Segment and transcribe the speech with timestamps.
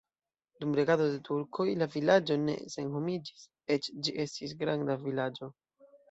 [0.63, 3.43] Dum regado de turkoj la vilaĝo ne senhomiĝis,
[3.75, 5.51] eĉ ĝi estis granda vilaĝo.